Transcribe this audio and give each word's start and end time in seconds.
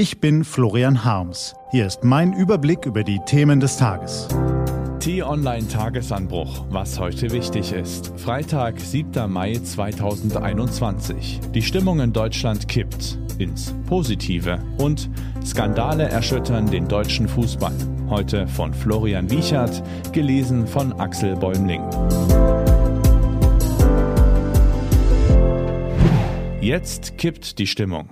Ich 0.00 0.18
bin 0.18 0.44
Florian 0.44 1.04
Harms. 1.04 1.54
Hier 1.72 1.84
ist 1.84 2.04
mein 2.04 2.32
Überblick 2.32 2.86
über 2.86 3.04
die 3.04 3.20
Themen 3.26 3.60
des 3.60 3.76
Tages. 3.76 4.28
T-Online 4.98 5.68
Tagesanbruch, 5.68 6.64
was 6.70 6.98
heute 6.98 7.30
wichtig 7.32 7.72
ist. 7.72 8.10
Freitag, 8.18 8.80
7. 8.80 9.30
Mai 9.30 9.60
2021. 9.62 11.40
Die 11.54 11.60
Stimmung 11.60 12.00
in 12.00 12.14
Deutschland 12.14 12.66
kippt 12.66 13.18
ins 13.36 13.74
Positive 13.84 14.58
und 14.78 15.10
Skandale 15.44 16.04
erschüttern 16.04 16.70
den 16.70 16.88
deutschen 16.88 17.28
Fußball. 17.28 17.76
Heute 18.08 18.46
von 18.46 18.72
Florian 18.72 19.30
Wiechert, 19.30 19.82
gelesen 20.14 20.66
von 20.66 20.94
Axel 20.94 21.36
Bäumling. 21.36 21.82
Jetzt 26.62 27.18
kippt 27.18 27.58
die 27.58 27.66
Stimmung. 27.66 28.08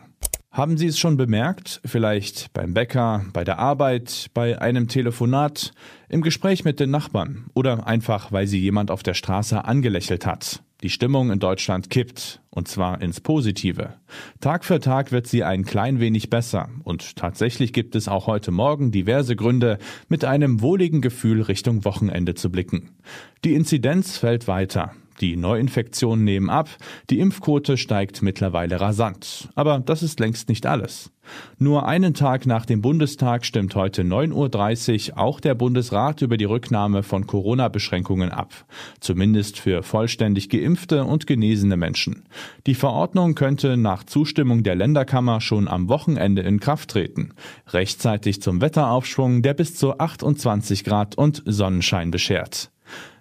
Haben 0.59 0.77
Sie 0.77 0.89
es 0.89 0.99
schon 0.99 1.17
bemerkt? 1.17 1.81
Vielleicht 1.85 2.53
beim 2.53 2.75
Bäcker, 2.75 3.25
bei 3.33 3.45
der 3.45 3.61
Arbeit, 3.61 4.27
bei 4.35 4.61
einem 4.61 4.89
Telefonat, 4.89 5.71
im 6.09 6.21
Gespräch 6.21 6.65
mit 6.65 6.81
den 6.81 6.91
Nachbarn 6.91 7.45
oder 7.55 7.87
einfach, 7.87 8.33
weil 8.33 8.49
Sie 8.49 8.59
jemand 8.59 8.91
auf 8.91 9.05
der 9.05 9.15
Straße 9.15 9.65
angelächelt 9.65 10.27
hat. 10.27 10.65
Die 10.83 10.91
Stimmung 10.91 11.31
in 11.31 11.39
Deutschland 11.39 11.91
kippt, 11.91 12.41
und 12.51 12.67
zwar 12.67 13.01
ins 13.01 13.21
Positive. 13.21 13.95
Tag 14.41 14.65
für 14.65 14.81
Tag 14.81 15.13
wird 15.13 15.29
sie 15.29 15.45
ein 15.45 15.65
klein 15.65 16.01
wenig 16.01 16.29
besser, 16.29 16.69
und 16.83 17.15
tatsächlich 17.15 17.73
gibt 17.73 17.95
es 17.95 18.09
auch 18.09 18.27
heute 18.27 18.51
Morgen 18.51 18.91
diverse 18.91 19.37
Gründe, 19.37 19.79
mit 20.09 20.25
einem 20.25 20.61
wohligen 20.61 21.03
Gefühl 21.03 21.43
Richtung 21.43 21.85
Wochenende 21.85 22.35
zu 22.35 22.51
blicken. 22.51 22.97
Die 23.45 23.55
Inzidenz 23.55 24.19
fällt 24.19 24.49
weiter. 24.49 24.93
Die 25.21 25.37
Neuinfektionen 25.37 26.25
nehmen 26.25 26.51
ab, 26.51 26.69
die 27.11 27.19
Impfquote 27.19 27.77
steigt 27.77 28.23
mittlerweile 28.23 28.81
rasant. 28.81 29.49
Aber 29.55 29.81
das 29.81 30.03
ist 30.03 30.21
längst 30.21 30.49
nicht 30.49 30.67
alles. 30.67 31.11
Nur 31.59 31.87
einen 31.87 32.15
Tag 32.15 32.47
nach 32.47 32.65
dem 32.65 32.81
Bundestag 32.81 33.45
stimmt 33.45 33.75
heute 33.75 34.03
9.30 34.03 35.11
Uhr 35.11 35.19
auch 35.19 35.41
der 35.41 35.55
Bundesrat 35.55 36.23
über 36.23 36.37
die 36.37 36.45
Rücknahme 36.45 37.03
von 37.03 37.27
Corona-Beschränkungen 37.27 38.31
ab. 38.31 38.65
Zumindest 39.01 39.59
für 39.59 39.83
vollständig 39.83 40.49
geimpfte 40.49 41.05
und 41.05 41.27
genesene 41.27 41.77
Menschen. 41.77 42.25
Die 42.67 42.75
Verordnung 42.75 43.35
könnte 43.35 43.77
nach 43.77 44.05
Zustimmung 44.05 44.63
der 44.63 44.77
Länderkammer 44.77 45.41
schon 45.41 45.69
am 45.69 45.89
Wochenende 45.89 46.43
in 46.43 46.61
Kraft 46.61 46.91
treten. 46.91 47.35
Rechtzeitig 47.69 48.41
zum 48.41 48.61
Wetteraufschwung, 48.61 49.43
der 49.43 49.55
bis 49.55 49.75
zu 49.75 49.99
28 49.99 50.85
Grad 50.85 51.17
und 51.17 51.43
Sonnenschein 51.45 52.11
beschert. 52.11 52.71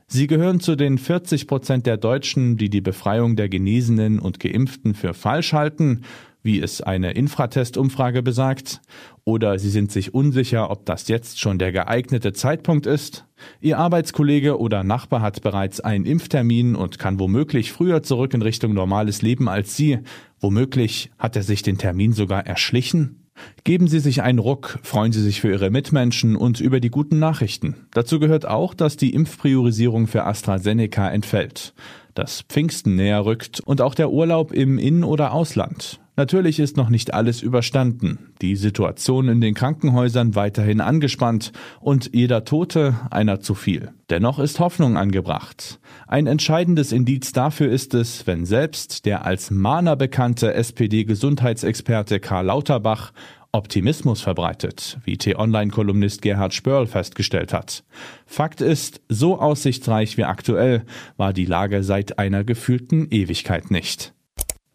Sie 0.10 0.28
gehören 0.28 0.62
zu 0.62 0.78
den 0.78 0.98
40 0.98 1.48
Prozent 1.48 1.86
der 1.86 1.98
Deutschen, 1.98 2.56
die 2.56 2.70
die 2.70 2.80
Befreiung 2.80 3.36
der 3.36 3.50
Genesenen 3.50 4.20
und 4.20 4.40
Geimpften 4.40 4.94
für 4.94 5.14
falsch 5.14 5.52
halten, 5.52 6.04
wie 6.44 6.62
es 6.62 6.80
eine 6.80 7.12
Infratest-Umfrage 7.12 8.24
besagt, 8.24 8.80
oder 9.26 9.60
Sie 9.60 9.70
sind 9.70 9.92
sich 9.92 10.14
unsicher, 10.14 10.72
ob 10.72 10.86
das 10.86 11.10
jetzt 11.10 11.42
schon 11.42 11.60
der 11.60 11.74
geeignete 11.74 12.32
Zeitpunkt 12.32 12.86
ist. 12.86 13.26
Ihr 13.60 13.80
Arbeitskollege 13.80 14.58
oder 14.58 14.86
Nachbar 14.86 15.22
hat 15.22 15.42
bereits 15.42 15.82
einen 15.82 16.06
Impftermin 16.06 16.76
und 16.76 17.00
kann 17.00 17.20
womöglich 17.20 17.74
früher 17.74 18.02
zurück 18.02 18.34
in 18.34 18.42
Richtung 18.42 18.74
normales 18.74 19.22
Leben 19.22 19.50
als 19.50 19.76
Sie. 19.76 20.00
Womöglich 20.40 21.12
hat 21.20 21.36
er 21.36 21.44
sich 21.44 21.64
den 21.64 21.78
Termin 21.78 22.14
sogar 22.14 22.48
erschlichen. 22.48 23.27
Geben 23.64 23.88
Sie 23.88 24.00
sich 24.00 24.22
einen 24.22 24.40
Ruck, 24.40 24.80
freuen 24.84 25.12
Sie 25.12 25.22
sich 25.22 25.42
für 25.42 25.52
Ihre 25.52 25.70
Mitmenschen 25.70 26.36
und 26.36 26.60
über 26.60 26.80
die 26.80 26.90
guten 26.90 27.20
Nachrichten. 27.20 27.88
Dazu 27.92 28.20
gehört 28.20 28.48
auch, 28.48 28.74
dass 28.74 28.98
die 28.98 29.14
Impfpriorisierung 29.14 30.08
für 30.08 30.26
AstraZeneca 30.26 31.10
entfällt, 31.10 31.74
dass 32.14 32.42
Pfingsten 32.44 32.96
näher 32.96 33.26
rückt 33.26 33.60
und 33.60 33.82
auch 33.82 33.96
der 33.96 34.12
Urlaub 34.12 34.52
im 34.52 34.78
In- 34.78 35.04
oder 35.04 35.34
Ausland. 35.34 36.00
Natürlich 36.20 36.60
ist 36.60 36.78
noch 36.78 36.90
nicht 36.90 37.14
alles 37.14 37.44
überstanden, 37.44 38.34
die 38.42 38.56
Situation 38.56 39.30
in 39.30 39.40
den 39.40 39.54
Krankenhäusern 39.54 40.34
weiterhin 40.34 40.82
angespannt 40.82 41.52
und 41.80 42.10
jeder 42.12 42.44
Tote 42.44 42.96
einer 43.12 43.40
zu 43.40 43.54
viel. 43.54 43.92
Dennoch 44.10 44.40
ist 44.40 44.60
Hoffnung 44.60 44.98
angebracht. 44.98 45.80
Ein 46.08 46.26
entscheidendes 46.26 46.92
Indiz 46.92 47.34
dafür 47.34 47.70
ist 47.70 47.94
es, 47.94 48.26
wenn 48.26 48.48
selbst 48.48 49.06
der 49.06 49.26
als 49.26 49.52
Mahner 49.52 49.96
bekannte 49.96 50.56
SPD-Gesundheitsexperte 50.56 52.20
Karl 52.20 52.48
Lauterbach 52.48 53.14
Optimismus 53.52 54.20
verbreitet, 54.22 54.98
wie 55.04 55.18
T-Online-Kolumnist 55.18 56.24
Gerhard 56.24 56.56
Spörl 56.56 56.88
festgestellt 56.88 57.54
hat. 57.54 57.84
Fakt 58.26 58.62
ist, 58.62 59.02
so 59.08 59.40
aussichtsreich 59.40 60.18
wie 60.18 60.24
aktuell 60.24 60.84
war 61.16 61.32
die 61.32 61.46
Lage 61.46 61.84
seit 61.84 62.18
einer 62.18 62.44
gefühlten 62.44 63.08
Ewigkeit 63.12 63.70
nicht. 63.70 64.16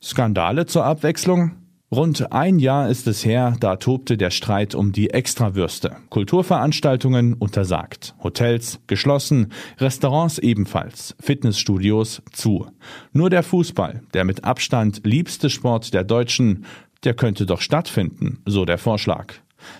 Skandale 0.02 0.66
zur 0.66 0.84
Abwechslung? 0.84 1.52
Rund 1.92 2.32
ein 2.32 2.58
Jahr 2.58 2.88
ist 2.90 3.06
es 3.06 3.24
her, 3.24 3.54
da 3.60 3.76
tobte 3.76 4.16
der 4.16 4.30
Streit 4.30 4.74
um 4.74 4.90
die 4.90 5.10
Extrawürste. 5.10 5.96
Kulturveranstaltungen 6.08 7.34
untersagt, 7.34 8.14
Hotels 8.20 8.80
geschlossen, 8.88 9.52
Restaurants 9.78 10.38
ebenfalls, 10.38 11.14
Fitnessstudios 11.20 12.22
zu. 12.32 12.66
Nur 13.12 13.30
der 13.30 13.44
Fußball, 13.44 14.02
der 14.12 14.24
mit 14.24 14.42
Abstand 14.42 15.02
liebste 15.04 15.50
Sport 15.50 15.94
der 15.94 16.02
Deutschen, 16.02 16.64
der 17.04 17.14
könnte 17.14 17.46
doch 17.46 17.60
stattfinden, 17.60 18.40
so 18.44 18.64
der 18.64 18.78
Vorschlag. 18.78 19.34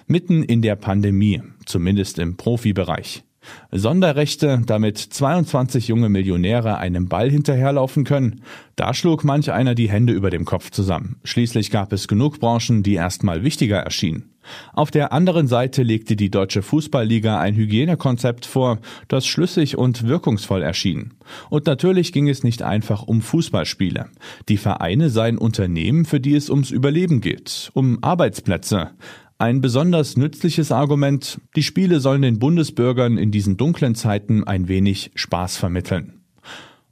Mitten 0.07 0.45
in 0.45 0.63
der 0.63 0.77
Pandemie, 0.77 1.43
zumindest 1.67 2.21
im 2.21 2.37
Profibereich. 2.37 3.25
Sonderrechte, 3.71 4.63
damit 4.67 4.99
22 4.99 5.89
junge 5.89 6.09
Millionäre 6.09 6.79
einem 6.79 7.09
Ball 7.09 7.31
hinterherlaufen 7.31 8.05
können, 8.05 8.43
da 8.77 8.95
schlug 8.95 9.25
manch 9.25 9.53
einer 9.53 9.75
die 9.75 9.91
Hände 9.91 10.13
über 10.13 10.31
dem 10.31 10.45
Kopf 10.45 10.71
zusammen. 10.71 11.17
Schließlich 11.25 11.71
gab 11.71 11.93
es 11.93 12.09
genug 12.09 12.41
Branchen, 12.41 12.83
die 12.83 12.95
erstmal 12.95 13.45
wichtiger 13.45 13.79
erschienen. 13.79 14.33
Auf 14.73 14.91
der 14.91 15.13
anderen 15.13 15.47
Seite 15.47 15.83
legte 15.83 16.17
die 16.17 16.31
Deutsche 16.31 16.63
Fußballliga 16.63 17.39
ein 17.39 17.55
Hygienekonzept 17.55 18.47
vor, 18.47 18.79
das 19.09 19.27
schlüssig 19.27 19.79
und 19.79 20.07
wirkungsvoll 20.07 20.63
erschien. 20.63 21.15
Und 21.49 21.67
natürlich 21.67 22.13
ging 22.13 22.29
es 22.29 22.43
nicht 22.43 22.63
einfach 22.63 23.03
um 23.05 23.23
Fußballspiele. 23.23 24.07
Die 24.49 24.57
Vereine 24.57 25.11
seien 25.11 25.39
Unternehmen, 25.39 26.05
für 26.05 26.21
die 26.21 26.35
es 26.35 26.51
ums 26.51 26.71
Überleben 26.71 27.21
geht, 27.21 27.71
um 27.75 28.03
Arbeitsplätze. 28.03 28.91
Ein 29.43 29.61
besonders 29.61 30.17
nützliches 30.17 30.71
Argument, 30.71 31.41
die 31.57 31.65
Spiele 31.65 31.99
sollen 31.99 32.23
den 32.23 32.39
Bundesbürgern 32.39 33.19
in 33.19 33.33
diesen 33.33 33.57
dunklen 33.57 33.97
Zeiten 33.97 34.45
ein 34.45 34.69
wenig 34.69 35.11
Spaß 35.17 35.57
vermitteln. 35.57 36.21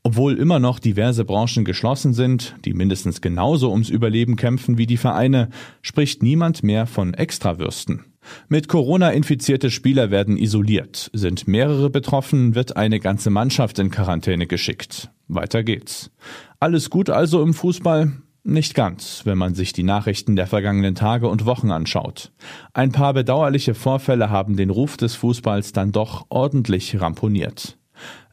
Obwohl 0.02 0.36
immer 0.36 0.58
noch 0.58 0.80
diverse 0.80 1.24
Branchen 1.24 1.64
geschlossen 1.64 2.12
sind, 2.12 2.56
die 2.64 2.74
mindestens 2.74 3.20
genauso 3.20 3.70
ums 3.70 3.88
Überleben 3.88 4.34
kämpfen 4.34 4.78
wie 4.78 4.86
die 4.86 4.96
Vereine, 4.96 5.50
spricht 5.80 6.24
niemand 6.24 6.64
mehr 6.64 6.86
von 6.86 7.14
Extrawürsten. 7.14 8.06
Mit 8.48 8.66
Corona 8.66 9.10
infizierte 9.10 9.70
Spieler 9.70 10.10
werden 10.10 10.36
isoliert. 10.36 11.08
Sind 11.12 11.46
mehrere 11.46 11.88
betroffen, 11.88 12.56
wird 12.56 12.76
eine 12.76 12.98
ganze 12.98 13.30
Mannschaft 13.30 13.78
in 13.78 13.92
Quarantäne 13.92 14.48
geschickt. 14.48 15.12
Weiter 15.28 15.62
geht's. 15.62 16.10
Alles 16.58 16.90
gut 16.90 17.10
also 17.10 17.44
im 17.44 17.54
Fußball? 17.54 18.10
Nicht 18.42 18.74
ganz, 18.74 19.22
wenn 19.26 19.36
man 19.36 19.54
sich 19.54 19.74
die 19.74 19.82
Nachrichten 19.82 20.34
der 20.34 20.46
vergangenen 20.46 20.94
Tage 20.94 21.28
und 21.28 21.44
Wochen 21.44 21.70
anschaut. 21.70 22.32
Ein 22.72 22.90
paar 22.90 23.12
bedauerliche 23.12 23.74
Vorfälle 23.74 24.30
haben 24.30 24.56
den 24.56 24.70
Ruf 24.70 24.96
des 24.96 25.14
Fußballs 25.14 25.72
dann 25.72 25.92
doch 25.92 26.24
ordentlich 26.30 26.98
ramponiert. 27.00 27.76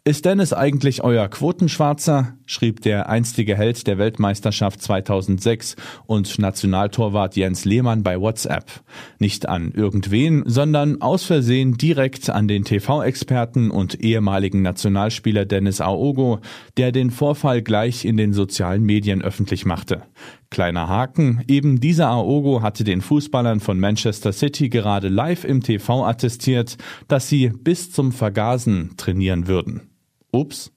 Ist 0.07 0.23
Dennis 0.23 0.53
eigentlich 0.53 1.03
euer 1.03 1.27
Quotenschwarzer? 1.27 2.37
schrieb 2.45 2.79
der 2.79 3.09
einstige 3.09 3.57
Held 3.57 3.87
der 3.87 3.97
Weltmeisterschaft 3.97 4.81
2006 4.81 5.75
und 6.05 6.39
Nationaltorwart 6.39 7.35
Jens 7.35 7.65
Lehmann 7.65 8.03
bei 8.03 8.17
WhatsApp. 8.17 8.71
Nicht 9.19 9.49
an 9.49 9.73
irgendwen, 9.73 10.43
sondern 10.45 11.01
aus 11.01 11.25
Versehen 11.25 11.73
direkt 11.73 12.29
an 12.29 12.47
den 12.47 12.63
TV-Experten 12.63 13.69
und 13.69 13.99
ehemaligen 13.99 14.61
Nationalspieler 14.61 15.43
Dennis 15.43 15.81
Aogo, 15.81 16.39
der 16.77 16.93
den 16.93 17.11
Vorfall 17.11 17.61
gleich 17.61 18.05
in 18.05 18.15
den 18.15 18.31
sozialen 18.31 18.83
Medien 18.83 19.21
öffentlich 19.21 19.65
machte. 19.65 20.03
Kleiner 20.49 20.87
Haken, 20.87 21.43
eben 21.49 21.81
dieser 21.81 22.07
Aogo 22.07 22.61
hatte 22.61 22.85
den 22.85 23.01
Fußballern 23.01 23.59
von 23.59 23.77
Manchester 23.77 24.31
City 24.31 24.69
gerade 24.69 25.09
live 25.09 25.43
im 25.43 25.61
TV 25.61 26.05
attestiert, 26.05 26.77
dass 27.09 27.27
sie 27.27 27.49
bis 27.49 27.91
zum 27.91 28.13
Vergasen 28.13 28.91
trainieren 28.95 29.47
würden. 29.47 29.89
Ups. 30.31 30.71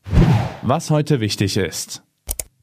Was 0.62 0.91
heute 0.91 1.20
wichtig 1.20 1.56
ist. 1.56 2.02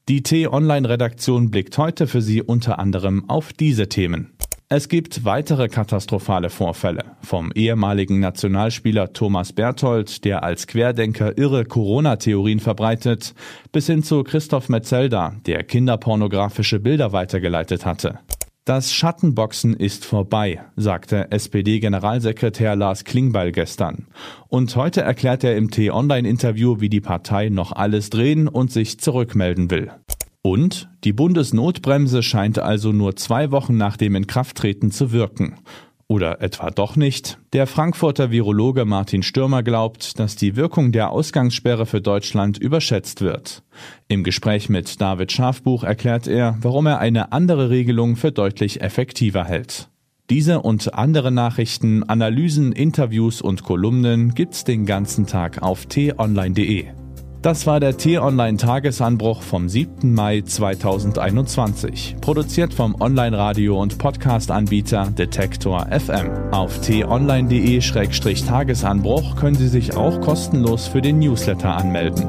Die 0.07 0.23
T-Online-Redaktion 0.23 1.51
blickt 1.51 1.77
heute 1.77 2.07
für 2.07 2.21
Sie 2.21 2.41
unter 2.41 2.79
anderem 2.79 3.29
auf 3.29 3.51
diese 3.51 3.89
Themen. 3.89 4.37
Es 4.69 4.89
gibt 4.89 5.23
weitere 5.23 5.67
katastrophale 5.67 6.49
Vorfälle. 6.49 7.03
Vom 7.21 7.51
ehemaligen 7.53 8.19
Nationalspieler 8.19 9.13
Thomas 9.13 9.53
Berthold, 9.53 10.25
der 10.25 10.43
als 10.43 10.67
Querdenker 10.67 11.37
irre 11.37 11.65
Corona-Theorien 11.65 12.59
verbreitet, 12.59 13.33
bis 13.71 13.87
hin 13.87 14.03
zu 14.03 14.23
Christoph 14.23 14.67
Metzelda, 14.69 15.35
der 15.45 15.63
kinderpornografische 15.63 16.79
Bilder 16.79 17.11
weitergeleitet 17.11 17.85
hatte. 17.85 18.19
Das 18.67 18.93
Schattenboxen 18.93 19.77
ist 19.77 20.03
vorbei, 20.03 20.61
sagte 20.75 21.31
SPD-Generalsekretär 21.31 22.75
Lars 22.75 23.05
Klingbeil 23.05 23.53
gestern. 23.53 24.07
Und 24.49 24.75
heute 24.75 24.99
erklärt 24.99 25.45
er 25.45 25.55
im 25.55 25.71
T-Online-Interview, 25.71 26.81
wie 26.81 26.89
die 26.89 26.99
Partei 26.99 27.47
noch 27.47 27.71
alles 27.71 28.09
drehen 28.09 28.49
und 28.49 28.69
sich 28.69 28.99
zurückmelden 28.99 29.71
will. 29.71 29.91
Und 30.41 30.89
die 31.05 31.13
Bundesnotbremse 31.13 32.21
scheint 32.21 32.59
also 32.59 32.91
nur 32.91 33.15
zwei 33.15 33.51
Wochen 33.51 33.77
nach 33.77 33.95
dem 33.95 34.15
Inkrafttreten 34.15 34.91
zu 34.91 35.13
wirken. 35.13 35.55
Oder 36.09 36.41
etwa 36.41 36.71
doch 36.71 36.95
nicht? 36.95 37.37
Der 37.51 37.67
Frankfurter 37.67 38.31
Virologe 38.31 38.85
Martin 38.85 39.23
Stürmer 39.23 39.61
glaubt, 39.61 40.19
dass 40.19 40.37
die 40.37 40.55
Wirkung 40.55 40.93
der 40.93 41.11
Ausgangssperre 41.11 41.85
für 41.85 41.99
Deutschland 41.99 42.57
überschätzt 42.57 43.19
wird. 43.19 43.63
Im 44.07 44.23
Gespräch 44.23 44.69
mit 44.69 45.01
David 45.01 45.33
Schafbuch 45.33 45.83
erklärt 45.83 46.27
er, 46.27 46.57
warum 46.61 46.85
er 46.85 46.99
eine 46.99 47.33
andere 47.33 47.69
Regelung 47.69 48.15
für 48.15 48.31
deutlich 48.31 48.79
effektiver 48.79 49.43
hält. 49.43 49.89
Diese 50.29 50.61
und 50.61 50.93
andere 50.93 51.31
Nachrichten, 51.31 52.03
Analysen, 52.03 52.71
Interviews 52.71 53.41
und 53.41 53.63
Kolumnen 53.63 54.33
gibt's 54.33 54.63
den 54.63 54.85
ganzen 54.85 55.25
Tag 55.25 55.61
auf 55.61 55.87
t-online.de. 55.87 56.87
Das 57.47 57.65
war 57.65 57.79
der 57.79 57.95
T-Online-Tagesanbruch 57.95 59.41
vom 59.41 59.69
7. 59.69 60.13
Mai 60.13 60.41
2021. 60.41 62.17
Produziert 62.19 62.73
vom 62.73 62.99
Online-Radio- 62.99 63.81
und 63.81 63.97
Podcast-Anbieter 63.97 65.13
Detektor 65.17 65.87
FM. 65.89 66.51
Auf 66.51 66.81
t-online.de-tagesanbruch 66.81 69.37
können 69.37 69.55
Sie 69.55 69.69
sich 69.69 69.95
auch 69.95 70.19
kostenlos 70.19 70.87
für 70.87 71.01
den 71.01 71.19
Newsletter 71.19 71.73
anmelden. 71.73 72.27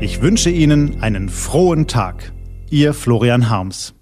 Ich 0.00 0.20
wünsche 0.20 0.50
Ihnen 0.50 1.00
einen 1.00 1.28
frohen 1.28 1.86
Tag. 1.86 2.32
Ihr 2.70 2.92
Florian 2.92 3.48
Harms. 3.48 3.94